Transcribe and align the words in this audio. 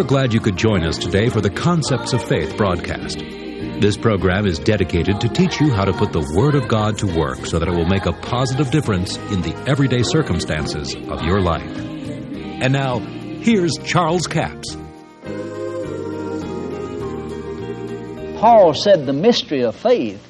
We're 0.00 0.06
glad 0.06 0.32
you 0.32 0.40
could 0.40 0.56
join 0.56 0.82
us 0.82 0.96
today 0.96 1.28
for 1.28 1.42
the 1.42 1.50
Concepts 1.50 2.14
of 2.14 2.24
Faith 2.24 2.56
broadcast. 2.56 3.18
This 3.18 3.98
program 3.98 4.46
is 4.46 4.58
dedicated 4.58 5.20
to 5.20 5.28
teach 5.28 5.60
you 5.60 5.70
how 5.70 5.84
to 5.84 5.92
put 5.92 6.10
the 6.10 6.26
Word 6.34 6.54
of 6.54 6.68
God 6.68 6.96
to 7.00 7.06
work 7.06 7.44
so 7.44 7.58
that 7.58 7.68
it 7.68 7.72
will 7.72 7.84
make 7.84 8.06
a 8.06 8.14
positive 8.14 8.70
difference 8.70 9.18
in 9.30 9.42
the 9.42 9.54
everyday 9.68 10.02
circumstances 10.02 10.94
of 10.94 11.22
your 11.22 11.42
life. 11.42 11.70
And 11.76 12.72
now, 12.72 13.00
here's 13.00 13.72
Charles 13.84 14.26
Capps. 14.26 14.74
Paul 18.40 18.72
said 18.72 19.04
the 19.04 19.12
mystery 19.12 19.64
of 19.64 19.76
faith 19.76 20.26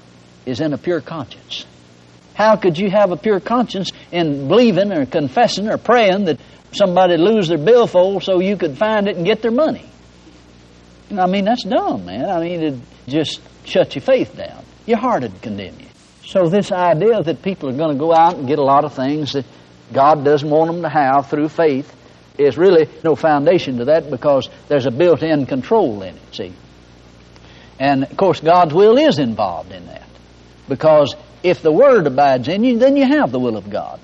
is 0.46 0.60
in 0.60 0.72
a 0.72 0.78
pure 0.78 1.00
conscience. 1.00 1.64
How 2.34 2.56
could 2.56 2.76
you 2.76 2.90
have 2.90 3.12
a 3.12 3.16
pure 3.16 3.38
conscience 3.38 3.92
in 4.10 4.48
believing 4.48 4.90
or 4.90 5.06
confessing 5.06 5.68
or 5.68 5.78
praying 5.78 6.24
that 6.24 6.40
somebody 6.72 7.16
lose 7.16 7.48
their 7.48 7.58
billfold 7.58 8.22
so 8.22 8.40
you 8.40 8.56
could 8.56 8.76
find 8.78 9.08
it 9.08 9.16
and 9.16 9.24
get 9.24 9.42
their 9.42 9.50
money? 9.50 9.84
I 11.10 11.26
mean, 11.26 11.44
that's 11.44 11.64
dumb, 11.64 12.04
man. 12.04 12.28
I 12.28 12.40
mean, 12.40 12.62
it 12.62 12.74
just 13.08 13.40
shuts 13.64 13.94
your 13.94 14.02
faith 14.02 14.36
down. 14.36 14.64
Your 14.86 14.98
heart 14.98 15.22
would 15.22 15.42
condemn 15.42 15.78
you. 15.80 15.86
So 16.24 16.48
this 16.48 16.70
idea 16.70 17.22
that 17.22 17.42
people 17.42 17.68
are 17.68 17.76
going 17.76 17.92
to 17.92 17.98
go 17.98 18.14
out 18.14 18.36
and 18.36 18.46
get 18.46 18.58
a 18.58 18.64
lot 18.64 18.84
of 18.84 18.94
things 18.94 19.32
that 19.32 19.44
God 19.92 20.24
doesn't 20.24 20.48
want 20.48 20.70
them 20.70 20.82
to 20.82 20.88
have 20.88 21.28
through 21.28 21.48
faith 21.48 21.92
is 22.38 22.56
really 22.56 22.88
no 23.02 23.16
foundation 23.16 23.78
to 23.78 23.86
that 23.86 24.08
because 24.10 24.48
there's 24.68 24.86
a 24.86 24.90
built-in 24.90 25.46
control 25.46 26.02
in 26.02 26.14
it, 26.14 26.34
see. 26.34 26.52
And, 27.78 28.04
of 28.04 28.16
course, 28.16 28.40
God's 28.40 28.72
will 28.72 28.96
is 28.96 29.18
involved 29.18 29.72
in 29.72 29.86
that 29.86 30.08
because 30.68 31.16
if 31.42 31.62
the 31.62 31.72
Word 31.72 32.06
abides 32.06 32.46
in 32.46 32.62
you, 32.62 32.78
then 32.78 32.96
you 32.96 33.06
have 33.06 33.32
the 33.32 33.40
will 33.40 33.56
of 33.56 33.68
God. 33.68 33.98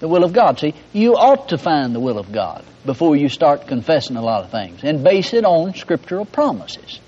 The 0.00 0.08
will 0.08 0.24
of 0.24 0.32
God. 0.32 0.58
See, 0.58 0.74
you 0.92 1.14
ought 1.14 1.48
to 1.48 1.58
find 1.58 1.94
the 1.94 2.00
will 2.00 2.18
of 2.18 2.30
God 2.30 2.64
before 2.86 3.16
you 3.16 3.28
start 3.28 3.66
confessing 3.66 4.16
a 4.16 4.22
lot 4.22 4.44
of 4.44 4.50
things 4.50 4.84
and 4.84 5.02
base 5.02 5.34
it 5.34 5.44
on 5.44 5.74
scriptural 5.74 6.24
promises. 6.24 7.00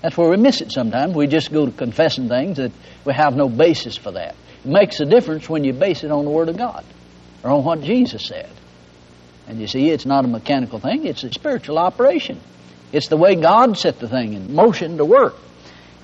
That's 0.00 0.16
where 0.16 0.28
we 0.28 0.36
miss 0.36 0.60
it 0.60 0.70
sometimes. 0.70 1.14
We 1.14 1.26
just 1.26 1.50
go 1.50 1.66
to 1.66 1.72
confessing 1.72 2.28
things 2.28 2.58
that 2.58 2.72
we 3.04 3.14
have 3.14 3.34
no 3.34 3.48
basis 3.48 3.96
for 3.96 4.12
that. 4.12 4.36
It 4.64 4.70
makes 4.70 5.00
a 5.00 5.06
difference 5.06 5.48
when 5.48 5.64
you 5.64 5.72
base 5.72 6.04
it 6.04 6.10
on 6.10 6.24
the 6.24 6.30
Word 6.30 6.48
of 6.48 6.56
God 6.56 6.84
or 7.42 7.50
on 7.50 7.64
what 7.64 7.82
Jesus 7.82 8.26
said. 8.26 8.50
And 9.48 9.60
you 9.60 9.66
see, 9.66 9.90
it's 9.90 10.06
not 10.06 10.24
a 10.24 10.28
mechanical 10.28 10.78
thing, 10.78 11.06
it's 11.06 11.24
a 11.24 11.32
spiritual 11.32 11.78
operation. 11.78 12.40
It's 12.92 13.08
the 13.08 13.16
way 13.16 13.34
God 13.34 13.76
set 13.76 13.98
the 13.98 14.08
thing 14.08 14.34
in 14.34 14.54
motion 14.54 14.98
to 14.98 15.04
work. 15.04 15.34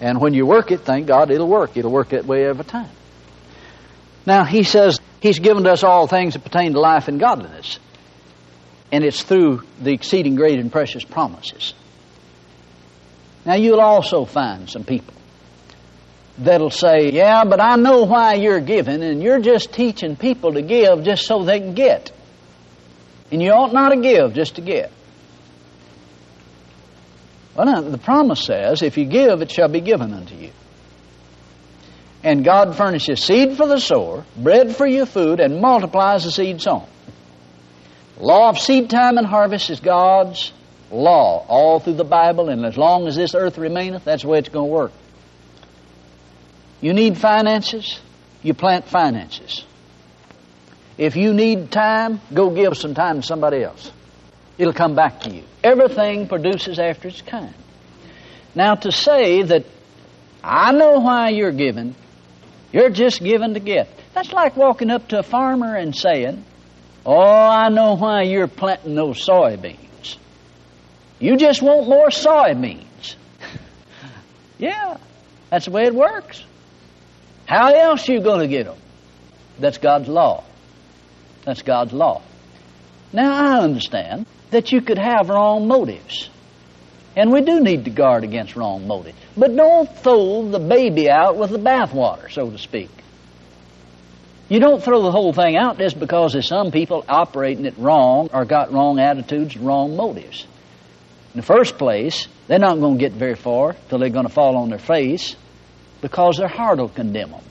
And 0.00 0.20
when 0.20 0.34
you 0.34 0.47
work 0.47 0.73
it, 0.73 0.80
thank 0.80 1.06
God 1.06 1.30
it'll 1.30 1.47
work. 1.47 1.77
It'll 1.77 1.92
work 1.92 2.08
that 2.08 2.25
way 2.25 2.47
every 2.47 2.64
time. 2.64 2.91
Now, 4.27 4.45
he 4.45 4.62
says 4.62 4.98
he's 5.21 5.39
given 5.39 5.65
to 5.65 5.73
us 5.73 5.85
all 5.85 6.07
things 6.07 6.35
that 6.35 6.45
pertain 6.45 6.73
to 6.73 6.81
life 6.81 7.09
and 7.09 7.21
godliness. 7.21 7.79
And 8.93 9.05
it's 9.05 9.23
through 9.23 9.63
the 9.81 9.93
exceeding 9.93 10.35
great 10.35 10.59
and 10.59 10.73
precious 10.73 11.05
promises. 11.05 11.75
Now, 13.45 13.55
you'll 13.55 13.81
also 13.81 14.25
find 14.25 14.69
some 14.69 14.85
people 14.85 15.15
that'll 16.39 16.71
say, 16.71 17.11
Yeah, 17.13 17.45
but 17.45 17.61
I 17.61 17.77
know 17.77 18.05
why 18.05 18.35
you're 18.35 18.61
giving, 18.61 19.03
and 19.03 19.23
you're 19.23 19.41
just 19.41 19.73
teaching 19.73 20.17
people 20.17 20.55
to 20.55 20.63
give 20.63 21.05
just 21.05 21.27
so 21.27 21.45
they 21.45 21.61
can 21.61 21.75
get. 21.75 22.13
And 23.31 23.41
you 23.41 23.53
ought 23.53 23.73
not 23.73 23.91
to 23.91 24.01
give 24.01 24.35
just 24.35 24.57
to 24.57 24.61
get. 24.61 24.91
Well, 27.55 27.83
the 27.83 27.98
promise 27.98 28.45
says, 28.45 28.83
if 28.83 28.97
you 28.97 29.05
give, 29.05 29.43
it 29.43 29.51
shall 29.51 29.69
be 29.69 29.81
given 29.81 30.15
unto 30.15 30.35
you. 30.35 30.51
And 32.23 32.45
God 32.45 32.77
furnishes 32.77 33.23
seed 33.23 33.57
for 33.57 33.67
the 33.67 33.79
sower, 33.79 34.25
bread 34.37 34.77
for 34.77 34.87
your 34.87 35.07
food, 35.07 35.41
and 35.41 35.61
multiplies 35.61 36.25
the 36.25 36.31
seed 36.31 36.61
sown. 36.61 36.87
Law 38.19 38.51
of 38.51 38.59
seed 38.59 38.91
time 38.91 39.17
and 39.17 39.27
harvest 39.27 39.71
is 39.71 39.81
God's 39.81 40.53
law 40.91 41.47
all 41.48 41.80
through 41.80 41.95
the 41.95 42.05
Bible, 42.05 42.51
and 42.51 42.67
as 42.67 42.77
long 42.77 43.07
as 43.07 43.17
this 43.17 43.35
earth 43.35 43.57
remaineth, 43.57 44.05
that's 44.05 44.23
the 44.23 44.29
way 44.29 44.39
it's 44.39 44.51
going 44.51 44.69
to 44.69 44.73
work. 44.73 44.92
You 46.83 46.92
need 46.92 47.17
finances, 47.17 47.98
you 48.42 48.53
plant 48.53 48.86
finances. 48.86 49.64
If 50.98 51.17
you 51.17 51.33
need 51.33 51.70
time, 51.70 52.20
go 52.33 52.51
give 52.51 52.77
some 52.77 52.95
time 52.95 53.23
to 53.23 53.27
somebody 53.27 53.63
else. 53.63 53.91
It'll 54.59 54.75
come 54.75 54.95
back 54.95 55.20
to 55.20 55.30
you. 55.30 55.45
Everything 55.64 56.29
produces 56.29 56.79
after 56.79 57.09
its 57.09 57.23
kind. 57.23 57.55
Now, 58.55 58.75
to 58.75 58.92
say 58.92 59.42
that 59.42 59.64
I 60.45 60.73
know 60.73 61.01
why 61.01 61.30
you're 61.30 61.53
giving, 61.53 61.95
you're 62.73 62.91
just 62.91 63.23
giving 63.23 63.53
the 63.53 63.61
gift. 63.61 63.91
That's 64.14 64.33
like 64.33 64.57
walking 64.57 64.91
up 64.91 65.08
to 65.08 65.19
a 65.19 65.23
farmer 65.23 65.75
and 65.75 65.95
saying, 65.95 66.45
Oh, 67.05 67.19
I 67.19 67.69
know 67.70 67.97
why 67.97 68.23
you're 68.23 68.47
planting 68.47 68.95
those 68.95 69.25
soybeans. 69.27 70.17
You 71.19 71.36
just 71.36 71.63
want 71.63 71.89
more 71.89 72.09
soybeans. 72.09 73.17
yeah, 74.59 74.98
that's 75.48 75.64
the 75.64 75.70
way 75.70 75.85
it 75.85 75.95
works. 75.95 76.45
How 77.47 77.73
else 77.73 78.09
are 78.09 78.13
you 78.13 78.20
going 78.20 78.41
to 78.41 78.48
get 78.48 78.67
them? 78.67 78.79
That's 79.59 79.79
God's 79.79 80.09
law. 80.09 80.45
That's 81.45 81.63
God's 81.63 81.92
law. 81.92 82.23
Now 83.13 83.33
I 83.33 83.61
understand 83.61 84.27
that 84.51 84.73
you 84.73 84.80
could 84.83 84.98
have 84.98 85.29
wrong 85.29 85.67
motives. 85.67 86.30
And 87.17 87.33
we 87.33 87.41
do 87.41 87.61
need 87.61 87.85
to 87.85 87.91
guard 87.91 88.25
against 88.25 88.55
wrong 88.55 88.87
motives. 88.87 89.19
But 89.37 89.55
don't 89.55 89.93
throw 89.98 90.48
the 90.48 90.61
baby 90.61 91.11
out 91.11 91.37
with 91.37 91.51
the 91.51 91.59
bathwater, 91.59 92.31
so 92.31 92.51
to 92.51 92.59
speak. 92.59 92.91
You 94.48 94.59
don't 94.59 94.83
throw 94.83 95.03
the 95.03 95.13
whole 95.13 95.33
thing 95.33 95.57
out 95.57 95.79
just 95.79 95.98
because 95.98 96.33
there's 96.33 96.48
some 96.48 96.73
people 96.73 97.05
operating 97.09 97.67
it 97.67 97.75
wrong 97.79 98.31
or 98.33 98.45
got 98.45 98.73
wrong 98.73 98.98
attitudes, 98.98 99.55
and 99.55 99.67
wrong 99.67 99.97
motives. 99.97 100.47
In 101.35 101.41
the 101.41 101.47
first 101.47 101.79
place, 101.79 102.27
they're 102.48 102.59
not 102.59 102.81
going 102.81 102.98
to 102.98 103.01
get 103.01 103.13
very 103.13 103.37
far 103.37 103.77
till 103.89 104.01
they're 104.01 104.09
going 104.09 104.27
to 104.27 104.33
fall 104.33 104.57
on 104.57 104.71
their 104.71 104.81
face 104.81 105.37
because 106.01 106.37
their 106.39 106.48
heart 106.48 106.79
will 106.79 106.89
condemn 106.89 107.31
them. 107.31 107.42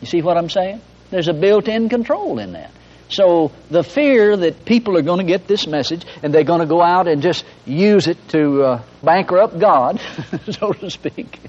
You 0.00 0.06
see 0.06 0.22
what 0.22 0.38
I'm 0.38 0.48
saying? 0.48 0.80
There's 1.10 1.28
a 1.28 1.34
built 1.34 1.68
in 1.68 1.90
control 1.90 2.38
in 2.38 2.52
that. 2.52 2.70
So 3.08 3.52
the 3.70 3.82
fear 3.82 4.36
that 4.36 4.64
people 4.64 4.96
are 4.96 5.02
going 5.02 5.18
to 5.18 5.30
get 5.30 5.46
this 5.46 5.66
message 5.66 6.04
and 6.22 6.32
they're 6.32 6.44
going 6.44 6.60
to 6.60 6.66
go 6.66 6.82
out 6.82 7.08
and 7.08 7.22
just 7.22 7.44
use 7.64 8.06
it 8.06 8.28
to 8.30 8.62
uh, 8.62 8.82
bankrupt 9.02 9.58
God, 9.58 10.00
so 10.50 10.72
to 10.72 10.90
speak, 10.90 11.40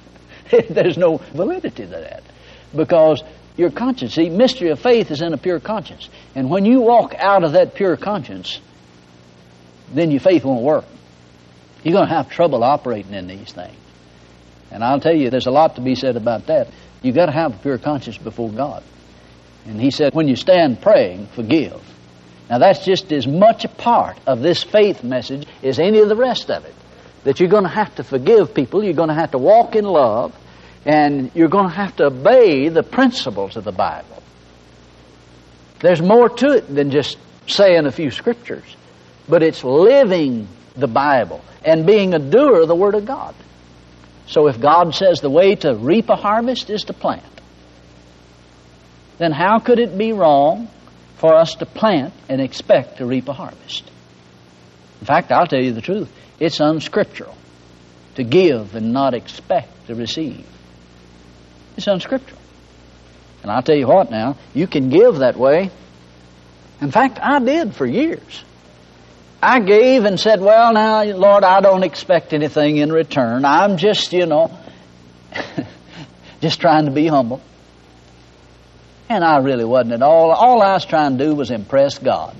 there's 0.70 0.98
no 0.98 1.18
validity 1.18 1.84
to 1.84 1.90
that. 1.90 2.24
Because 2.74 3.24
your 3.58 3.72
conscience, 3.72 4.16
see, 4.16 4.30
mystery 4.30 4.70
of 4.70 4.80
faith 4.80 5.12
is 5.12 5.22
in 5.22 5.34
a 5.34 5.38
pure 5.38 5.60
conscience. 5.60 6.10
And 6.34 6.50
when 6.50 6.64
you 6.64 6.80
walk 6.80 7.14
out 7.16 7.44
of 7.44 7.54
that 7.54 7.76
pure 7.76 7.98
conscience, 7.98 8.62
then 9.94 10.12
your 10.12 10.22
faith 10.22 10.46
won't 10.46 10.64
work. 10.64 10.86
You're 11.84 11.94
going 11.94 12.08
to 12.08 12.14
have 12.14 12.30
trouble 12.30 12.64
operating 12.64 13.14
in 13.14 13.28
these 13.28 13.52
things. 13.52 13.76
And 14.72 14.84
I'll 14.84 15.00
tell 15.00 15.16
you, 15.16 15.30
there's 15.30 15.48
a 15.48 15.52
lot 15.52 15.76
to 15.76 15.82
be 15.82 15.96
said 15.96 16.16
about 16.16 16.48
that. 16.48 16.68
You've 17.02 17.16
got 17.16 17.26
to 17.26 17.32
have 17.32 17.56
a 17.56 17.58
pure 17.58 17.78
conscience 17.78 18.18
before 18.18 18.50
God. 18.50 18.84
And 19.66 19.80
he 19.80 19.92
said, 19.92 20.14
when 20.14 20.28
you 20.28 20.36
stand 20.36 20.82
praying, 20.82 21.28
forgive. 21.28 21.82
Now 22.50 22.58
that's 22.58 22.84
just 22.84 23.12
as 23.12 23.28
much 23.28 23.66
a 23.66 23.70
part 23.70 24.18
of 24.26 24.42
this 24.42 24.64
faith 24.64 25.04
message 25.04 25.48
as 25.64 25.80
any 25.80 26.00
of 26.00 26.10
the 26.10 26.16
rest 26.16 26.50
of 26.50 26.66
it. 26.66 26.74
That 27.24 27.40
you're 27.40 27.50
going 27.50 27.64
to 27.64 27.70
have 27.70 27.94
to 27.96 28.04
forgive 28.04 28.54
people, 28.54 28.84
you're 28.84 28.94
going 28.94 29.10
to 29.10 29.16
have 29.16 29.32
to 29.32 29.38
walk 29.38 29.76
in 29.76 29.86
love, 29.86 30.36
and 30.86 31.32
you're 31.36 31.50
going 31.50 31.70
to 31.70 31.76
have 31.76 31.96
to 31.98 32.06
obey 32.06 32.70
the 32.70 32.84
principles 32.84 33.58
of 33.58 33.64
the 33.66 33.72
Bible. 33.72 34.24
There's 35.82 36.02
more 36.02 36.30
to 36.30 36.48
it 36.58 36.74
than 36.74 36.92
just 36.92 37.18
saying 37.48 37.86
a 37.86 37.92
few 37.92 38.12
scriptures, 38.12 38.76
but 39.28 39.44
it's 39.44 39.64
living 39.64 40.48
the 40.76 40.88
Bible 40.88 41.44
and 41.64 41.86
being 41.86 42.14
a 42.14 42.20
doer 42.20 42.62
of 42.62 42.68
the 42.68 42.76
Word 42.76 42.96
of 42.96 43.06
God. 43.06 43.36
So 44.28 44.48
if 44.48 44.60
God 44.60 44.94
says 44.96 45.20
the 45.20 45.30
way 45.30 45.56
to 45.56 45.76
reap 45.76 46.10
a 46.10 46.16
harvest 46.16 46.70
is 46.70 46.84
to 46.86 46.94
plant, 46.94 47.24
then 49.20 49.32
how 49.32 49.60
could 49.60 49.78
it 49.80 49.96
be 49.98 50.14
wrong 50.14 50.70
for 51.18 51.36
us 51.36 51.56
to 51.56 51.66
plant 51.66 52.14
and 52.28 52.42
expect 52.42 52.98
to 52.98 53.06
reap 53.06 53.28
a 53.28 53.34
harvest? 53.34 53.84
In 55.02 55.06
fact, 55.06 55.32
I'll 55.32 55.46
tell 55.46 55.62
you 55.62 55.74
the 55.74 55.82
truth. 55.82 56.12
It's 56.40 56.60
unscriptural 56.60 57.36
to 58.16 58.24
give 58.24 58.76
and 58.76 58.92
not 58.94 59.14
expect 59.14 59.88
to 59.88 59.96
receive. 59.96 60.46
It's 61.78 61.88
unscriptural. 61.88 62.40
And 63.44 63.52
I'll 63.52 63.62
tell 63.62 63.78
you 63.78 63.88
what 63.88 64.10
now, 64.10 64.38
you 64.54 64.68
can 64.68 64.90
give 64.90 65.18
that 65.18 65.38
way. 65.38 65.70
In 66.82 66.92
fact, 66.92 67.20
I 67.22 67.40
did 67.40 67.76
for 67.76 67.86
years. 67.86 68.44
I 69.42 69.60
gave 69.60 70.04
and 70.04 70.20
said, 70.20 70.42
Well, 70.42 70.74
now, 70.74 71.04
Lord, 71.04 71.44
I 71.44 71.62
don't 71.62 71.84
expect 71.84 72.34
anything 72.34 72.78
in 72.78 72.92
return. 72.92 73.46
I'm 73.46 73.78
just, 73.78 74.12
you 74.12 74.26
know, 74.26 74.52
just 76.42 76.60
trying 76.60 76.86
to 76.86 76.92
be 76.92 77.08
humble. 77.08 77.42
And 79.10 79.24
I 79.24 79.38
really 79.38 79.66
wasn't 79.66 79.94
at 79.94 80.02
all. 80.04 80.32
All 80.32 80.62
I 80.62 80.74
was 80.74 80.86
trying 80.86 81.18
to 81.18 81.26
do 81.26 81.36
was 81.36 81.50
impress 81.50 81.98
God. 81.98 82.36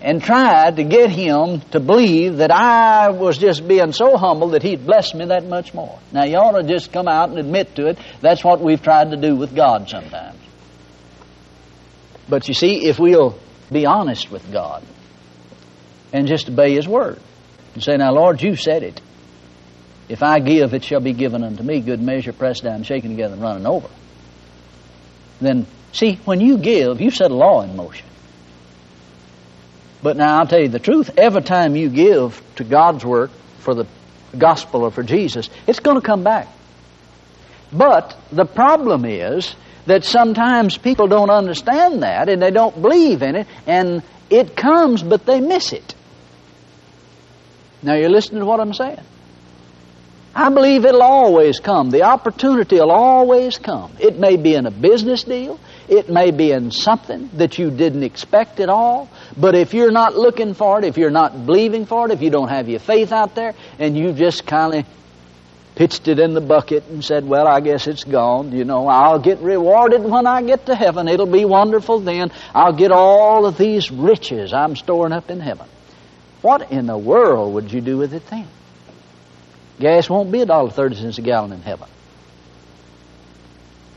And 0.00 0.22
tried 0.22 0.76
to 0.76 0.84
get 0.84 1.10
Him 1.10 1.60
to 1.72 1.80
believe 1.80 2.38
that 2.38 2.50
I 2.50 3.10
was 3.10 3.38
just 3.38 3.66
being 3.66 3.92
so 3.92 4.16
humble 4.16 4.50
that 4.50 4.62
He'd 4.62 4.86
bless 4.86 5.12
me 5.12 5.26
that 5.26 5.44
much 5.44 5.74
more. 5.74 5.98
Now, 6.12 6.24
you 6.24 6.36
ought 6.36 6.60
to 6.60 6.62
just 6.62 6.92
come 6.92 7.08
out 7.08 7.30
and 7.30 7.38
admit 7.38 7.74
to 7.76 7.88
it. 7.88 7.98
That's 8.20 8.42
what 8.42 8.60
we've 8.60 8.82
tried 8.82 9.10
to 9.10 9.16
do 9.16 9.36
with 9.36 9.54
God 9.54 9.88
sometimes. 9.88 10.38
But 12.28 12.48
you 12.48 12.54
see, 12.54 12.86
if 12.86 12.98
we'll 12.98 13.38
be 13.70 13.86
honest 13.86 14.30
with 14.30 14.50
God, 14.52 14.84
and 16.12 16.26
just 16.26 16.48
obey 16.48 16.74
His 16.74 16.86
word 16.86 17.18
and 17.74 17.82
say, 17.82 17.96
Now, 17.96 18.12
Lord, 18.12 18.42
you 18.42 18.54
said 18.56 18.82
it. 18.82 19.00
If 20.08 20.22
I 20.22 20.40
give, 20.40 20.74
it 20.74 20.84
shall 20.84 21.00
be 21.00 21.12
given 21.12 21.42
unto 21.42 21.62
me, 21.62 21.80
good 21.80 22.02
measure, 22.02 22.32
pressed 22.32 22.64
down, 22.64 22.82
shaken 22.82 23.10
together, 23.10 23.34
and 23.34 23.42
running 23.42 23.66
over. 23.66 23.88
Then, 25.42 25.66
see, 25.92 26.14
when 26.24 26.40
you 26.40 26.58
give, 26.58 27.00
you 27.00 27.10
set 27.10 27.30
a 27.30 27.34
law 27.34 27.62
in 27.62 27.76
motion. 27.76 28.06
But 30.02 30.16
now 30.16 30.38
I'll 30.38 30.46
tell 30.46 30.60
you 30.60 30.68
the 30.68 30.80
truth, 30.80 31.10
every 31.16 31.42
time 31.42 31.76
you 31.76 31.88
give 31.88 32.42
to 32.56 32.64
God's 32.64 33.04
work 33.04 33.30
for 33.60 33.74
the 33.74 33.86
gospel 34.36 34.82
or 34.82 34.90
for 34.90 35.02
Jesus, 35.02 35.48
it's 35.66 35.80
going 35.80 36.00
to 36.00 36.06
come 36.06 36.24
back. 36.24 36.48
But 37.72 38.16
the 38.30 38.44
problem 38.44 39.04
is 39.04 39.54
that 39.86 40.04
sometimes 40.04 40.76
people 40.76 41.06
don't 41.08 41.30
understand 41.30 42.02
that 42.02 42.28
and 42.28 42.42
they 42.42 42.50
don't 42.50 42.80
believe 42.80 43.22
in 43.22 43.36
it 43.36 43.46
and 43.66 44.02
it 44.30 44.56
comes 44.56 45.02
but 45.02 45.26
they 45.26 45.40
miss 45.40 45.72
it. 45.72 45.94
Now 47.82 47.94
you're 47.94 48.10
listening 48.10 48.40
to 48.40 48.46
what 48.46 48.60
I'm 48.60 48.74
saying. 48.74 49.00
I 50.34 50.48
believe 50.48 50.86
it'll 50.86 51.02
always 51.02 51.60
come. 51.60 51.90
The 51.90 52.04
opportunity 52.04 52.76
will 52.76 52.90
always 52.90 53.58
come. 53.58 53.92
It 54.00 54.18
may 54.18 54.36
be 54.36 54.54
in 54.54 54.64
a 54.64 54.70
business 54.70 55.24
deal. 55.24 55.60
It 55.88 56.08
may 56.08 56.30
be 56.30 56.52
in 56.52 56.70
something 56.70 57.28
that 57.34 57.58
you 57.58 57.70
didn't 57.70 58.02
expect 58.02 58.58
at 58.60 58.70
all. 58.70 59.10
But 59.36 59.54
if 59.54 59.74
you're 59.74 59.90
not 59.90 60.16
looking 60.16 60.54
for 60.54 60.78
it, 60.78 60.84
if 60.84 60.96
you're 60.96 61.10
not 61.10 61.44
believing 61.44 61.84
for 61.84 62.06
it, 62.06 62.12
if 62.12 62.22
you 62.22 62.30
don't 62.30 62.48
have 62.48 62.68
your 62.68 62.80
faith 62.80 63.12
out 63.12 63.34
there, 63.34 63.54
and 63.78 63.96
you 63.96 64.12
just 64.14 64.46
kind 64.46 64.74
of 64.74 64.86
pitched 65.74 66.08
it 66.08 66.18
in 66.18 66.32
the 66.32 66.40
bucket 66.40 66.84
and 66.88 67.04
said, 67.04 67.26
Well, 67.28 67.46
I 67.46 67.60
guess 67.60 67.86
it's 67.86 68.04
gone. 68.04 68.52
You 68.52 68.64
know, 68.64 68.88
I'll 68.88 69.18
get 69.18 69.38
rewarded 69.40 70.02
when 70.02 70.26
I 70.26 70.42
get 70.42 70.64
to 70.66 70.74
heaven. 70.74 71.08
It'll 71.08 71.26
be 71.26 71.44
wonderful 71.44 72.00
then. 72.00 72.32
I'll 72.54 72.72
get 72.72 72.90
all 72.90 73.44
of 73.44 73.58
these 73.58 73.90
riches 73.90 74.54
I'm 74.54 74.76
storing 74.76 75.12
up 75.12 75.30
in 75.30 75.40
heaven. 75.40 75.68
What 76.40 76.72
in 76.72 76.86
the 76.86 76.98
world 76.98 77.52
would 77.52 77.70
you 77.70 77.82
do 77.82 77.98
with 77.98 78.14
it 78.14 78.26
then? 78.28 78.48
Gas 79.82 80.08
won't 80.08 80.30
be 80.30 80.40
a 80.40 80.46
dollar 80.46 80.70
thirty 80.70 80.94
cents 80.94 81.18
a 81.18 81.22
gallon 81.22 81.50
in 81.50 81.60
heaven. 81.60 81.88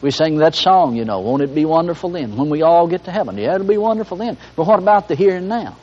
We 0.02 0.10
sing 0.10 0.38
that 0.38 0.56
song, 0.56 0.96
you 0.96 1.06
know, 1.06 1.20
won't 1.20 1.44
it 1.44 1.54
be 1.54 1.64
wonderful 1.64 2.10
then? 2.10 2.36
When 2.36 2.50
we 2.50 2.64
all 2.64 2.88
get 2.88 3.04
to 3.04 3.12
heaven. 3.12 3.38
Yeah, 3.38 3.54
it'll 3.54 3.68
be 3.68 3.78
wonderful 3.78 4.18
then. 4.18 4.36
But 4.56 4.66
what 4.66 4.80
about 4.80 5.08
the 5.08 5.16
here 5.16 5.36
and 5.36 5.48
now? 5.48 5.78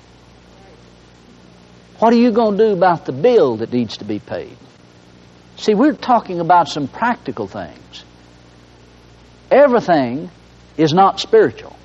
What 2.01 2.13
are 2.13 2.17
you 2.17 2.33
going 2.33 2.59
to 2.59 2.67
do 2.67 2.73
about 2.73 3.07
the 3.07 3.13
bill 3.13 3.59
that 3.59 3.73
needs 3.73 3.99
to 3.99 4.05
be 4.05 4.19
paid? 4.19 4.57
See, 5.57 5.75
we're 5.75 5.95
talking 5.95 6.41
about 6.41 6.69
some 6.69 6.89
practical 6.89 7.47
things. 7.47 8.05
Everything 9.53 10.31
is 10.77 10.93
not 10.93 11.21
spiritual. 11.21 11.77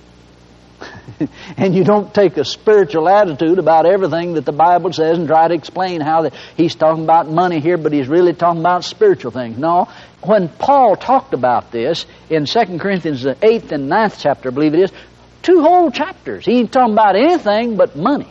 and 1.58 1.76
you 1.76 1.84
don't 1.84 2.14
take 2.14 2.38
a 2.38 2.46
spiritual 2.46 3.08
attitude 3.10 3.60
about 3.60 3.86
everything 3.86 4.34
that 4.34 4.46
the 4.46 4.52
Bible 4.52 4.92
says 4.94 5.18
and 5.18 5.28
try 5.28 5.48
to 5.48 5.54
explain 5.54 6.02
how 6.02 6.30
he's 6.56 6.76
talking 6.76 7.04
about 7.04 7.30
money 7.30 7.60
here, 7.60 7.78
but 7.78 7.94
he's 7.94 8.08
really 8.08 8.34
talking 8.34 8.60
about 8.60 8.84
spiritual 8.84 9.32
things. 9.32 9.58
No. 9.58 9.88
When 10.22 10.50
Paul 10.50 10.96
talked 10.96 11.34
about 11.34 11.72
this 11.72 12.06
in 12.30 12.46
2 12.46 12.80
Corinthians, 12.80 13.24
the 13.24 13.36
8th 13.36 13.72
and 13.72 13.90
9th 13.90 14.20
chapter, 14.20 14.50
I 14.50 14.54
believe 14.54 14.74
it 14.74 14.82
is, 14.82 14.92
two 15.42 15.62
whole 15.62 15.92
chapters. 15.92 16.46
He 16.46 16.60
ain't 16.60 16.72
talking 16.72 16.94
about 16.94 17.16
anything 17.16 17.78
but 17.78 17.96
money, 17.96 18.30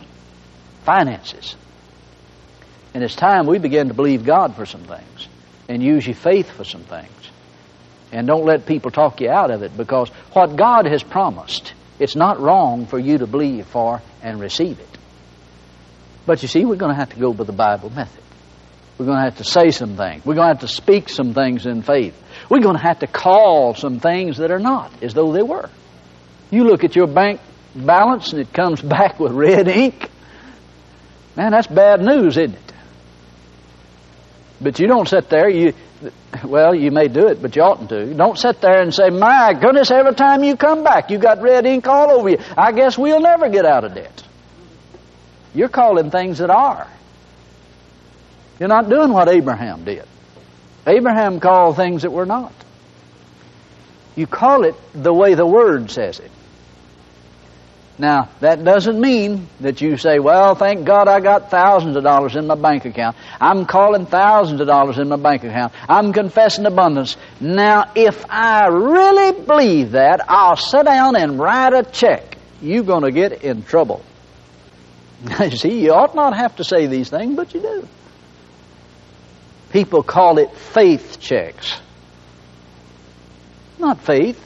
finances. 0.83 1.55
And 2.93 3.03
it's 3.03 3.15
time 3.15 3.47
we 3.47 3.59
begin 3.59 3.89
to 3.89 3.93
believe 3.93 4.25
God 4.25 4.55
for 4.55 4.65
some 4.65 4.83
things 4.83 5.27
and 5.67 5.83
use 5.83 6.05
your 6.05 6.15
faith 6.15 6.49
for 6.49 6.63
some 6.63 6.83
things. 6.83 7.11
And 8.11 8.25
don't 8.25 8.45
let 8.45 8.65
people 8.65 8.91
talk 8.91 9.19
you 9.19 9.29
out 9.29 9.51
of 9.51 9.63
it 9.63 9.75
because 9.75 10.09
what 10.31 10.55
God 10.55 10.85
has 10.85 11.03
promised 11.03 11.73
it's 11.99 12.15
not 12.15 12.39
wrong 12.39 12.85
for 12.85 12.99
you 12.99 13.17
to 13.19 13.27
believe 13.27 13.65
for 13.67 14.01
and 14.21 14.39
receive 14.39 14.79
it. 14.79 14.97
But 16.25 16.41
you 16.41 16.47
see, 16.47 16.65
we're 16.65 16.75
going 16.75 16.91
to 16.91 16.99
have 16.99 17.09
to 17.09 17.19
go 17.19 17.33
by 17.33 17.45
the 17.45 17.53
Bible 17.53 17.89
method. 17.89 18.23
We're 18.97 19.05
going 19.05 19.17
to 19.17 19.23
have 19.23 19.37
to 19.37 19.43
say 19.43 19.69
some 19.69 19.95
things. 19.95 20.25
We're 20.25 20.35
going 20.35 20.47
to 20.47 20.53
have 20.53 20.61
to 20.61 20.67
speak 20.67 21.09
some 21.09 21.33
things 21.33 21.65
in 21.65 21.83
faith. 21.83 22.19
We're 22.49 22.61
going 22.61 22.75
to 22.75 22.81
have 22.81 22.99
to 22.99 23.07
call 23.07 23.75
some 23.75 23.99
things 23.99 24.37
that 24.37 24.51
are 24.51 24.59
not 24.59 24.91
as 25.03 25.13
though 25.13 25.31
they 25.31 25.43
were. 25.43 25.69
You 26.49 26.63
look 26.63 26.83
at 26.83 26.95
your 26.95 27.07
bank 27.07 27.39
balance 27.75 28.31
and 28.31 28.41
it 28.41 28.51
comes 28.53 28.81
back 28.95 29.19
with 29.19 29.33
red 29.33 29.67
ink. 29.67 30.09
Man, 31.35 31.51
that's 31.51 31.67
bad 31.67 32.01
news, 32.01 32.37
isn't 32.37 32.55
it? 32.55 32.66
But 34.59 34.79
you 34.79 34.87
don't 34.87 35.07
sit 35.07 35.29
there, 35.29 35.49
you 35.49 35.73
well, 36.43 36.75
you 36.75 36.91
may 36.91 37.07
do 37.07 37.27
it, 37.27 37.41
but 37.41 37.55
you 37.55 37.63
oughtn't 37.63 37.89
to. 37.89 38.13
Don't 38.13 38.37
sit 38.37 38.61
there 38.61 38.81
and 38.81 38.93
say, 38.93 39.09
My 39.09 39.53
goodness, 39.53 39.89
every 39.91 40.13
time 40.13 40.43
you 40.43 40.55
come 40.55 40.83
back, 40.83 41.09
you 41.09 41.17
got 41.17 41.41
red 41.41 41.65
ink 41.65 41.87
all 41.87 42.11
over 42.11 42.29
you. 42.29 42.37
I 42.55 42.71
guess 42.71 42.97
we'll 42.97 43.21
never 43.21 43.49
get 43.49 43.65
out 43.65 43.83
of 43.83 43.95
debt. 43.95 44.23
You're 45.53 45.69
calling 45.69 46.11
things 46.11 46.37
that 46.37 46.49
are. 46.49 46.87
You're 48.59 48.69
not 48.69 48.89
doing 48.89 49.11
what 49.11 49.29
Abraham 49.29 49.83
did. 49.85 50.05
Abraham 50.85 51.39
called 51.39 51.75
things 51.75 52.03
that 52.03 52.11
were 52.11 52.25
not. 52.25 52.53
You 54.15 54.27
call 54.27 54.63
it 54.63 54.75
the 54.93 55.13
way 55.13 55.33
the 55.35 55.45
Word 55.45 55.91
says 55.91 56.19
it. 56.19 56.31
Now, 57.99 58.29
that 58.41 58.63
doesn't 58.63 58.99
mean 59.01 59.47
that 59.59 59.81
you 59.81 59.97
say, 59.97 60.19
well, 60.19 60.53
thank 60.53 60.85
God 60.85 61.07
I 61.07 61.19
got 61.19 61.49
thousands 61.49 61.95
of 61.95 62.03
dollars 62.03 62.35
in 62.35 62.45
my 62.45 62.53
bank 62.53 62.85
account. 62.85 63.17
I'm 63.41 63.65
calling 63.65 64.05
thousands 64.05 64.61
of 64.61 64.67
dollars 64.67 64.99
in 64.99 65.09
my 65.09 65.15
bank 65.15 65.43
account. 65.43 65.73
I'm 65.89 66.13
confessing 66.13 66.67
abundance. 66.67 67.17
Now, 67.41 67.91
if 67.95 68.23
I 68.29 68.67
really 68.67 69.41
believe 69.41 69.91
that, 69.91 70.23
I'll 70.29 70.57
sit 70.57 70.85
down 70.85 71.15
and 71.15 71.39
write 71.39 71.73
a 71.73 71.81
check. 71.83 72.37
You're 72.61 72.83
going 72.83 73.03
to 73.03 73.11
get 73.11 73.43
in 73.43 73.63
trouble. 73.63 74.03
You 75.39 75.49
see, 75.57 75.81
you 75.81 75.91
ought 75.91 76.13
not 76.13 76.37
have 76.37 76.55
to 76.57 76.63
say 76.63 76.85
these 76.85 77.09
things, 77.09 77.35
but 77.35 77.55
you 77.55 77.61
do. 77.61 77.87
People 79.71 80.03
call 80.03 80.37
it 80.37 80.55
faith 80.55 81.19
checks. 81.19 81.79
Not 83.79 83.99
faith. 84.01 84.39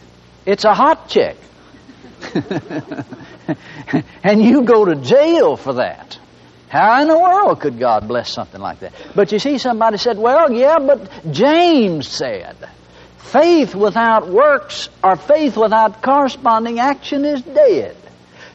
It's 0.46 0.64
a 0.64 0.74
hot 0.74 1.10
check. 1.10 1.36
and 4.24 4.44
you 4.44 4.64
go 4.64 4.86
to 4.86 4.96
jail 4.96 5.58
for 5.58 5.74
that. 5.74 6.18
How 6.70 7.02
in 7.02 7.10
the 7.10 7.20
world 7.20 7.60
could 7.60 7.80
God 7.80 8.08
bless 8.08 8.32
something 8.32 8.62
like 8.62 8.80
that? 8.80 8.94
But 9.14 9.32
you 9.34 9.40
see, 9.40 9.58
somebody 9.58 9.98
said, 9.98 10.18
well, 10.18 10.52
yeah, 10.52 10.80
but 10.80 11.32
James 11.32 12.08
said, 12.08 12.56
faith 13.18 13.76
without 13.76 14.30
works 14.30 14.90
or 15.04 15.18
faith 15.18 15.58
without 15.58 16.02
corresponding 16.02 16.80
action 16.80 17.26
is 17.26 17.42
dead. 17.42 17.98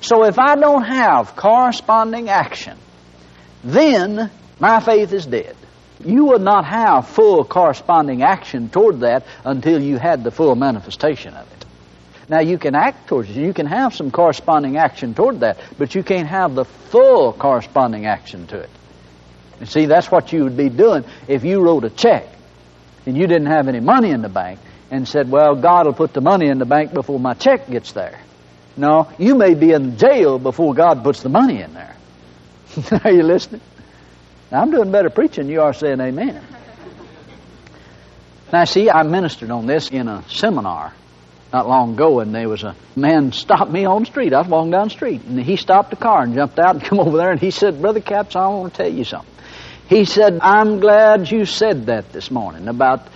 So 0.00 0.24
if 0.24 0.38
I 0.38 0.56
don't 0.56 0.84
have 0.84 1.36
corresponding 1.36 2.28
action, 2.28 2.78
then 3.62 4.30
my 4.60 4.80
faith 4.80 5.12
is 5.12 5.26
dead. 5.26 5.56
You 6.04 6.26
would 6.26 6.42
not 6.42 6.64
have 6.64 7.08
full 7.08 7.44
corresponding 7.44 8.22
action 8.22 8.68
toward 8.68 9.00
that 9.00 9.26
until 9.44 9.82
you 9.82 9.98
had 9.98 10.24
the 10.24 10.30
full 10.30 10.54
manifestation 10.54 11.34
of 11.34 11.50
it. 11.52 11.55
Now 12.28 12.40
you 12.40 12.58
can 12.58 12.74
act 12.74 13.08
towards 13.08 13.30
it. 13.30 13.36
You 13.36 13.54
can 13.54 13.66
have 13.66 13.94
some 13.94 14.10
corresponding 14.10 14.76
action 14.76 15.14
toward 15.14 15.40
that, 15.40 15.58
but 15.78 15.94
you 15.94 16.02
can't 16.02 16.28
have 16.28 16.54
the 16.54 16.64
full 16.64 17.32
corresponding 17.32 18.06
action 18.06 18.46
to 18.48 18.58
it. 18.58 18.70
And 19.60 19.68
see, 19.68 19.86
that's 19.86 20.10
what 20.10 20.32
you 20.32 20.44
would 20.44 20.56
be 20.56 20.68
doing 20.68 21.04
if 21.28 21.44
you 21.44 21.62
wrote 21.62 21.84
a 21.84 21.90
check 21.90 22.26
and 23.06 23.16
you 23.16 23.26
didn't 23.26 23.46
have 23.46 23.68
any 23.68 23.80
money 23.80 24.10
in 24.10 24.22
the 24.22 24.28
bank 24.28 24.58
and 24.90 25.06
said, 25.06 25.30
well, 25.30 25.54
God 25.54 25.86
will 25.86 25.94
put 25.94 26.12
the 26.12 26.20
money 26.20 26.48
in 26.48 26.58
the 26.58 26.66
bank 26.66 26.92
before 26.92 27.18
my 27.18 27.34
check 27.34 27.68
gets 27.68 27.92
there. 27.92 28.20
No, 28.76 29.10
you 29.18 29.36
may 29.36 29.54
be 29.54 29.72
in 29.72 29.96
jail 29.96 30.38
before 30.38 30.74
God 30.74 31.02
puts 31.02 31.22
the 31.22 31.28
money 31.28 31.62
in 31.62 31.72
there. 31.72 31.96
are 33.04 33.10
you 33.10 33.22
listening? 33.22 33.62
Now, 34.50 34.62
I'm 34.62 34.70
doing 34.70 34.90
better 34.92 35.10
preaching 35.10 35.48
you 35.48 35.62
are 35.62 35.72
saying 35.72 36.00
amen. 36.00 36.42
Now, 38.52 38.64
see, 38.64 38.90
I 38.90 39.02
ministered 39.02 39.50
on 39.50 39.66
this 39.66 39.90
in 39.90 40.08
a 40.08 40.22
seminar 40.28 40.92
not 41.52 41.68
long 41.68 41.94
ago, 41.94 42.20
and 42.20 42.34
there 42.34 42.48
was 42.48 42.64
a 42.64 42.74
man 42.94 43.32
stopped 43.32 43.70
me 43.70 43.84
on 43.84 44.02
the 44.02 44.06
street. 44.06 44.32
I 44.32 44.40
was 44.40 44.48
walking 44.48 44.72
down 44.72 44.88
the 44.88 44.94
street, 44.94 45.22
and 45.22 45.40
he 45.40 45.56
stopped 45.56 45.90
the 45.90 45.96
car 45.96 46.22
and 46.22 46.34
jumped 46.34 46.58
out 46.58 46.74
and 46.76 46.84
come 46.84 47.00
over 47.00 47.16
there, 47.16 47.30
and 47.30 47.40
he 47.40 47.50
said, 47.50 47.80
Brother 47.80 48.00
Capps, 48.00 48.36
I 48.36 48.46
want 48.48 48.74
to 48.74 48.82
tell 48.82 48.92
you 48.92 49.04
something. 49.04 49.32
He 49.88 50.04
said, 50.04 50.40
I'm 50.42 50.80
glad 50.80 51.30
you 51.30 51.44
said 51.44 51.86
that 51.86 52.12
this 52.12 52.30
morning 52.30 52.66
about 52.66 53.06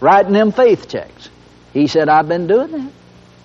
writing 0.00 0.32
them 0.32 0.52
faith 0.52 0.88
checks. 0.88 1.28
He 1.72 1.86
said, 1.86 2.08
I've 2.08 2.28
been 2.28 2.46
doing 2.46 2.70
that. 2.70 2.92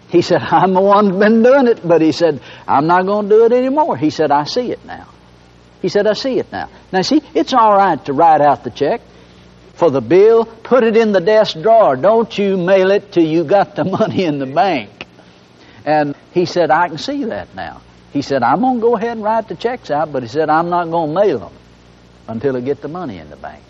He 0.10 0.22
said, 0.22 0.42
I'm 0.42 0.74
the 0.74 0.82
one 0.82 1.08
that's 1.08 1.20
been 1.20 1.44
doing 1.44 1.68
it, 1.68 1.86
but 1.86 2.02
he 2.02 2.14
said, 2.14 2.42
I'm 2.68 2.88
not 2.88 3.06
going 3.06 3.28
to 3.28 3.36
do 3.36 3.46
it 3.46 3.52
anymore. 3.52 3.98
He 3.98 4.10
said, 4.10 4.32
I 4.32 4.46
see 4.46 4.72
it 4.72 4.86
now. 4.86 5.10
He 5.82 5.90
said, 5.90 6.08
I 6.08 6.14
see 6.14 6.40
it 6.40 6.52
now. 6.52 6.70
Now, 6.92 7.02
see, 7.02 7.22
it's 7.34 7.54
all 7.54 7.74
right 7.74 8.04
to 8.06 8.14
write 8.14 8.42
out 8.42 8.64
the 8.64 8.70
check 8.70 9.02
for 9.80 9.90
the 9.90 10.02
bill, 10.02 10.44
put 10.44 10.84
it 10.84 10.98
in 10.98 11.14
the 11.14 11.22
desk 11.22 11.60
drawer. 11.62 11.96
Don't 11.96 12.38
you 12.38 12.58
mail 12.58 12.92
it 12.92 13.14
till 13.14 13.24
you 13.24 13.46
got 13.46 13.78
the 13.78 13.86
money 14.00 14.26
in 14.26 14.38
the 14.38 14.46
bank. 14.46 15.08
And 15.86 16.16
he 16.34 16.46
said, 16.46 16.70
I 16.70 16.90
can 16.90 16.98
see 16.98 17.24
that 17.26 17.56
now. 17.56 17.82
He 18.12 18.22
said, 18.22 18.44
I'm 18.44 18.60
going 18.60 18.76
to 18.76 18.82
go 18.82 18.98
ahead 18.98 19.12
and 19.12 19.24
write 19.24 19.48
the 19.48 19.56
checks 19.56 19.90
out, 19.90 20.12
but 20.12 20.22
he 20.22 20.28
said, 20.28 20.50
I'm 20.50 20.70
not 20.70 20.90
going 20.90 21.14
to 21.14 21.16
mail 21.16 21.40
them 21.40 21.54
until 22.28 22.58
I 22.58 22.60
get 22.60 22.82
the 22.82 22.90
money 22.90 23.20
in 23.20 23.30
the 23.30 23.38
bank. 23.38 23.64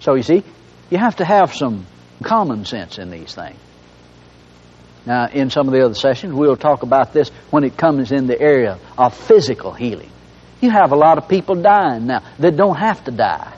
So 0.00 0.14
you 0.14 0.24
see, 0.24 0.42
you 0.90 0.98
have 0.98 1.16
to 1.16 1.24
have 1.24 1.54
some 1.54 1.86
common 2.24 2.64
sense 2.64 2.98
in 2.98 3.10
these 3.10 3.34
things. 3.34 3.58
Now, 5.06 5.28
in 5.28 5.50
some 5.50 5.68
of 5.68 5.74
the 5.74 5.84
other 5.84 5.94
sessions, 5.94 6.32
we'll 6.32 6.56
talk 6.56 6.82
about 6.82 7.12
this 7.12 7.28
when 7.50 7.62
it 7.62 7.76
comes 7.76 8.10
in 8.10 8.26
the 8.26 8.40
area 8.40 8.78
of 8.98 9.16
physical 9.16 9.72
healing. 9.72 10.10
You 10.60 10.70
have 10.70 10.92
a 10.92 10.96
lot 10.96 11.18
of 11.18 11.28
people 11.28 11.54
dying 11.54 12.06
now 12.06 12.22
that 12.38 12.56
don't 12.56 12.76
have 12.76 13.04
to 13.04 13.10
die. 13.10 13.53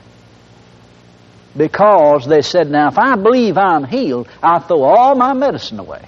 Because 1.56 2.26
they 2.26 2.42
said, 2.42 2.70
now 2.70 2.88
if 2.88 2.98
I 2.98 3.16
believe 3.16 3.56
I'm 3.56 3.84
healed, 3.84 4.28
I'll 4.42 4.60
throw 4.60 4.82
all 4.82 5.14
my 5.14 5.32
medicine 5.32 5.78
away. 5.78 6.06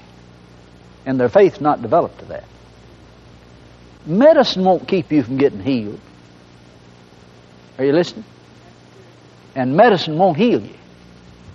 And 1.06 1.18
their 1.18 1.28
faith's 1.28 1.60
not 1.60 1.80
developed 1.80 2.18
to 2.18 2.24
that. 2.26 2.44
Medicine 4.04 4.64
won't 4.64 4.86
keep 4.86 5.10
you 5.10 5.22
from 5.22 5.38
getting 5.38 5.60
healed. 5.60 6.00
Are 7.78 7.84
you 7.84 7.92
listening? 7.92 8.24
And 9.54 9.76
medicine 9.76 10.18
won't 10.18 10.36
heal 10.36 10.60
you. 10.60 10.74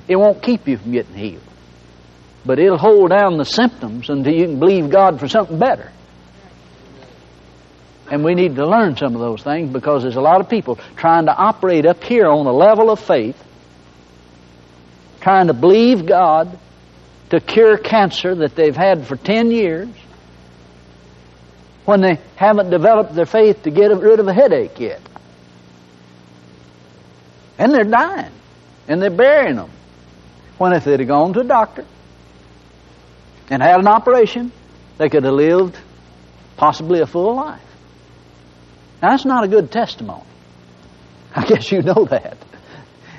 It 0.08 0.16
won't 0.16 0.42
keep 0.42 0.68
you 0.68 0.78
from 0.78 0.92
getting 0.92 1.16
healed. 1.16 1.44
But 2.46 2.60
it'll 2.60 2.78
hold 2.78 3.12
down 3.12 3.38
the 3.38 3.46
symptoms 3.46 4.10
until 4.10 4.34
you 4.34 4.46
can 4.46 4.60
believe 4.60 4.90
God 4.90 5.20
for 5.20 5.28
something 5.28 5.60
better. 5.60 5.92
And 8.12 8.24
we 8.24 8.36
need 8.36 8.56
to 8.56 8.68
learn 8.68 8.98
some 8.98 9.16
of 9.16 9.22
those 9.22 9.44
things 9.44 9.72
because 9.72 10.04
there's 10.04 10.18
a 10.18 10.22
lot 10.22 10.42
of 10.42 10.50
people 10.50 10.78
trying 10.98 11.26
to 11.28 11.36
operate 11.36 11.86
up 11.86 12.04
here 12.04 12.28
on 12.28 12.46
a 12.46 12.52
level 12.52 12.90
of 12.90 13.00
faith, 13.00 13.42
trying 15.24 15.48
to 15.48 15.54
believe 15.54 16.06
God 16.06 16.60
to 17.30 17.40
cure 17.40 17.78
cancer 17.78 18.36
that 18.36 18.56
they've 18.56 18.76
had 18.76 19.08
for 19.08 19.16
10 19.16 19.52
years 19.52 19.88
when 21.86 22.02
they 22.02 22.20
haven't 22.36 22.70
developed 22.70 23.16
their 23.16 23.26
faith 23.26 23.64
to 23.64 23.72
get 23.72 23.88
rid 23.98 24.20
of 24.20 24.28
a 24.28 24.34
headache 24.34 24.82
yet. 24.82 25.00
And 27.58 27.74
they're 27.74 27.86
dying. 27.86 28.34
And 28.90 29.02
they're 29.02 29.10
burying 29.10 29.56
them. 29.56 29.70
When 30.58 30.74
if 30.74 30.84
they'd 30.84 31.00
have 31.00 31.08
gone 31.08 31.32
to 31.34 31.40
a 31.40 31.46
doctor 31.46 31.86
and 33.50 33.64
had 33.64 33.80
an 33.80 33.88
operation, 33.88 34.52
they 34.98 35.08
could 35.08 35.24
have 35.24 35.34
lived 35.34 35.78
possibly 36.58 37.00
a 37.00 37.08
full 37.08 37.36
life. 37.36 37.62
Now, 39.02 39.12
that's 39.12 39.24
not 39.24 39.46
a 39.46 39.48
good 39.48 39.72
testimony. 39.72 40.26
I 41.36 41.46
guess 41.46 41.72
you 41.72 41.82
know 41.82 42.06
that. 42.10 42.38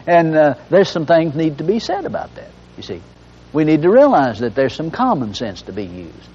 And 0.06 0.36
uh, 0.36 0.54
there's 0.70 0.90
some 0.90 1.06
things 1.06 1.34
need 1.34 1.58
to 1.58 1.64
be 1.64 1.78
said 1.78 2.04
about 2.04 2.34
that, 2.34 2.50
you 2.76 2.82
see. 2.82 3.00
We 3.52 3.64
need 3.64 3.82
to 3.82 3.90
realize 3.90 4.40
that 4.40 4.54
there's 4.54 4.74
some 4.74 4.90
common 4.90 5.34
sense 5.34 5.62
to 5.62 5.72
be 5.72 5.84
used. 5.84 6.28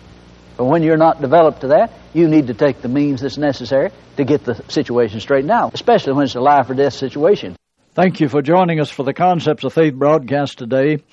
But 0.57 0.65
when 0.65 0.83
you're 0.83 0.97
not 0.97 1.21
developed 1.21 1.61
to 1.61 1.67
that, 1.69 1.91
you 2.13 2.27
need 2.27 2.47
to 2.47 2.53
take 2.53 2.81
the 2.81 2.89
means 2.89 3.21
that's 3.21 3.37
necessary 3.37 3.91
to 4.17 4.25
get 4.25 4.43
the 4.43 4.55
situation 4.69 5.19
straightened 5.19 5.51
out, 5.51 5.73
especially 5.73 6.13
when 6.13 6.25
it's 6.25 6.35
a 6.35 6.41
life 6.41 6.69
or 6.69 6.73
death 6.73 6.93
situation. 6.93 7.55
Thank 7.93 8.19
you 8.19 8.29
for 8.29 8.41
joining 8.41 8.79
us 8.79 8.89
for 8.89 9.03
the 9.03 9.13
Concepts 9.13 9.63
of 9.63 9.73
Faith 9.73 9.93
broadcast 9.93 10.57
today. 10.57 11.03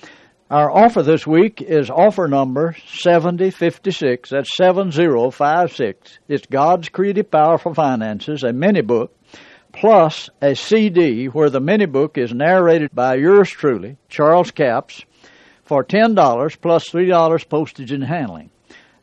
Our 0.49 0.71
offer 0.71 1.03
this 1.03 1.27
week 1.27 1.61
is 1.61 1.89
offer 1.89 2.27
number 2.27 2.75
7056. 2.87 4.29
That's 4.29 4.55
7056. 4.55 6.19
It's 6.29 6.45
God's 6.45 6.87
Creative 6.87 7.29
Power 7.29 7.57
for 7.57 7.73
Finances, 7.73 8.43
a 8.43 8.53
mini 8.53 8.81
book, 8.81 9.13
plus 9.79 10.29
a 10.41 10.55
CD 10.55 11.25
where 11.27 11.51
the 11.51 11.59
mini 11.59 11.85
book 11.85 12.17
is 12.17 12.33
narrated 12.33 12.89
by 12.93 13.13
yours 13.13 13.49
truly, 13.49 13.95
Charles 14.09 14.49
Capps, 14.49 15.03
for 15.65 15.83
$10 15.83 16.61
plus 16.61 16.89
$3 16.89 17.49
postage 17.49 17.91
and 17.91 18.03
handling. 18.03 18.49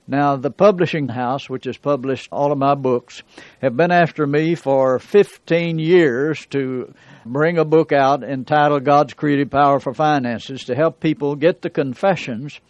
Now, 0.09 0.37
the 0.37 0.51
publishing 0.51 1.09
house, 1.09 1.49
which 1.49 1.65
has 1.65 1.79
published 1.79 2.29
all 2.33 2.51
of 2.51 2.59
my 2.59 2.75
books, 2.75 3.23
have 3.63 3.77
been 3.77 3.93
after 3.93 4.27
me 4.27 4.57
for 4.57 4.99
15 4.99 5.79
years 5.79 6.45
to 6.47 6.93
bring 7.25 7.57
a 7.57 7.65
book 7.65 7.93
out 7.93 8.25
entitled 8.25 8.85
God's 8.85 9.15
Creative 9.15 9.49
Power 9.49 9.79
for 9.79 9.95
Finances 9.95 10.65
to 10.65 10.75
help 10.75 10.99
people 10.99 11.37
get 11.37 11.63
the 11.63 11.71
confessions 11.71 12.61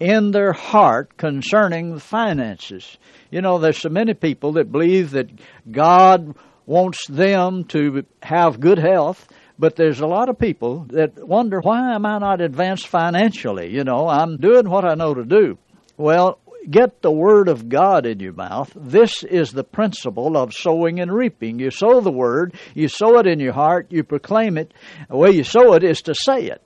in 0.00 0.30
their 0.30 0.52
heart 0.52 1.16
concerning 1.18 1.98
finances. 1.98 2.96
You 3.30 3.42
know, 3.42 3.58
there's 3.58 3.78
so 3.78 3.90
many 3.90 4.14
people 4.14 4.52
that 4.52 4.72
believe 4.72 5.10
that 5.10 5.28
God 5.70 6.34
wants 6.66 7.06
them 7.06 7.64
to 7.64 8.04
have 8.22 8.60
good 8.60 8.78
health, 8.78 9.28
but 9.58 9.76
there's 9.76 10.00
a 10.00 10.06
lot 10.06 10.28
of 10.28 10.38
people 10.38 10.86
that 10.90 11.26
wonder 11.26 11.60
why 11.60 11.94
am 11.94 12.06
I 12.06 12.18
not 12.18 12.40
advanced 12.40 12.88
financially? 12.88 13.72
You 13.72 13.84
know, 13.84 14.08
I'm 14.08 14.36
doing 14.38 14.68
what 14.68 14.84
I 14.84 14.94
know 14.94 15.14
to 15.14 15.24
do. 15.24 15.58
Well, 15.96 16.40
get 16.68 17.02
the 17.02 17.10
Word 17.10 17.48
of 17.48 17.68
God 17.68 18.06
in 18.06 18.20
your 18.20 18.32
mouth. 18.32 18.72
This 18.74 19.22
is 19.22 19.52
the 19.52 19.64
principle 19.64 20.36
of 20.36 20.54
sowing 20.54 21.00
and 21.00 21.12
reaping. 21.12 21.58
You 21.58 21.70
sow 21.70 22.00
the 22.00 22.10
Word, 22.10 22.54
you 22.74 22.88
sow 22.88 23.18
it 23.18 23.26
in 23.26 23.38
your 23.38 23.52
heart, 23.52 23.88
you 23.90 24.02
proclaim 24.02 24.58
it. 24.58 24.72
The 25.08 25.16
way 25.16 25.30
you 25.30 25.44
sow 25.44 25.74
it 25.74 25.84
is 25.84 26.02
to 26.02 26.14
say 26.14 26.46
it, 26.46 26.62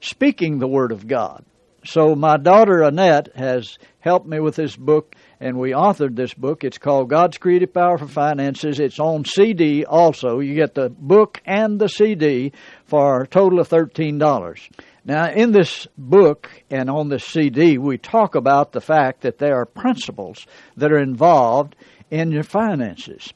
speaking 0.00 0.58
the 0.58 0.68
Word 0.68 0.92
of 0.92 1.06
God. 1.06 1.44
So 1.84 2.14
my 2.14 2.36
daughter 2.36 2.82
Annette 2.82 3.34
has 3.34 3.78
helped 3.98 4.26
me 4.26 4.40
with 4.40 4.56
this 4.56 4.76
book, 4.76 5.14
and 5.42 5.58
we 5.58 5.72
authored 5.72 6.14
this 6.14 6.32
book. 6.32 6.62
It's 6.62 6.78
called 6.78 7.10
God's 7.10 7.36
Creative 7.36 7.74
Power 7.74 7.98
for 7.98 8.06
Finances. 8.06 8.78
It's 8.78 9.00
on 9.00 9.24
CD 9.24 9.84
also. 9.84 10.38
You 10.38 10.54
get 10.54 10.74
the 10.74 10.88
book 10.88 11.42
and 11.44 11.80
the 11.80 11.88
CD 11.88 12.52
for 12.84 13.22
a 13.22 13.26
total 13.26 13.58
of 13.58 13.68
$13. 13.68 14.70
Now, 15.04 15.30
in 15.32 15.50
this 15.50 15.88
book 15.98 16.48
and 16.70 16.88
on 16.88 17.08
this 17.08 17.24
CD, 17.24 17.76
we 17.76 17.98
talk 17.98 18.36
about 18.36 18.70
the 18.70 18.80
fact 18.80 19.22
that 19.22 19.38
there 19.38 19.56
are 19.56 19.66
principles 19.66 20.46
that 20.76 20.92
are 20.92 21.02
involved 21.02 21.74
in 22.08 22.30
your 22.30 22.44
finances. 22.44 23.34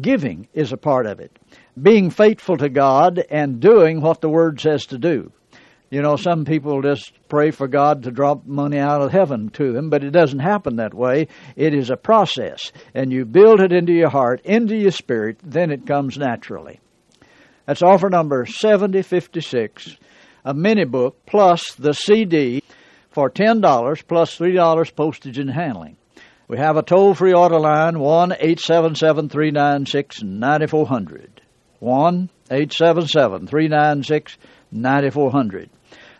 Giving 0.00 0.46
is 0.54 0.72
a 0.72 0.76
part 0.76 1.06
of 1.06 1.18
it. 1.18 1.36
Being 1.80 2.10
faithful 2.10 2.56
to 2.58 2.68
God 2.68 3.20
and 3.30 3.58
doing 3.58 4.00
what 4.00 4.20
the 4.20 4.28
Word 4.28 4.60
says 4.60 4.86
to 4.86 4.98
do. 4.98 5.32
You 5.90 6.02
know, 6.02 6.16
some 6.16 6.44
people 6.44 6.82
just 6.82 7.12
pray 7.28 7.50
for 7.50 7.66
God 7.66 8.02
to 8.02 8.10
drop 8.10 8.44
money 8.44 8.78
out 8.78 9.00
of 9.00 9.10
heaven 9.10 9.48
to 9.50 9.72
them, 9.72 9.88
but 9.88 10.04
it 10.04 10.10
doesn't 10.10 10.40
happen 10.40 10.76
that 10.76 10.92
way. 10.92 11.28
It 11.56 11.74
is 11.74 11.88
a 11.88 11.96
process, 11.96 12.72
and 12.94 13.10
you 13.10 13.24
build 13.24 13.60
it 13.60 13.72
into 13.72 13.92
your 13.92 14.10
heart, 14.10 14.42
into 14.44 14.76
your 14.76 14.90
spirit, 14.90 15.38
then 15.42 15.70
it 15.70 15.86
comes 15.86 16.18
naturally. 16.18 16.80
That's 17.64 17.82
offer 17.82 18.10
number 18.10 18.44
7056 18.44 19.96
a 20.44 20.54
mini 20.54 20.84
book 20.84 21.26
plus 21.26 21.74
the 21.74 21.92
CD 21.92 22.62
for 23.10 23.30
$10 23.30 24.06
plus 24.06 24.38
$3 24.38 24.96
postage 24.96 25.38
and 25.38 25.50
handling. 25.50 25.96
We 26.48 26.56
have 26.56 26.78
a 26.78 26.82
toll 26.82 27.14
free 27.14 27.34
order 27.34 27.58
line 27.58 27.98
1 27.98 28.32
877 28.32 29.28
396 29.28 30.22
9400. 30.22 31.42
1 31.80 32.30
877 32.50 33.46
396 33.46 34.38
9400. 34.72 35.70